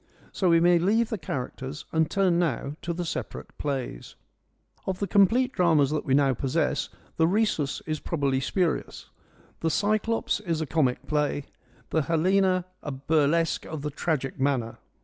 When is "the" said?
1.11-1.17, 2.91-3.05, 4.97-5.05, 7.17-7.27, 9.59-9.69, 11.91-12.01, 13.83-13.91